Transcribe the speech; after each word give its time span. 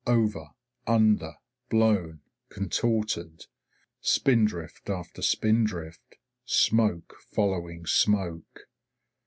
Over, 0.07 0.47
under, 0.87 1.35
blown, 1.69 2.21
contorted. 2.49 3.45
Spindrift 3.99 4.89
after 4.89 5.21
spindrift; 5.21 6.15
smoke 6.43 7.17
following 7.31 7.85
smoke. 7.85 8.61